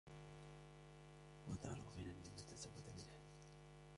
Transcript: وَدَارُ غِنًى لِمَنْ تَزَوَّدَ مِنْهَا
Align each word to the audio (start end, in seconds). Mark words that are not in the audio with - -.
وَدَارُ 1.47 1.81
غِنًى 1.97 2.03
لِمَنْ 2.13 2.35
تَزَوَّدَ 2.47 2.87
مِنْهَا 2.97 3.19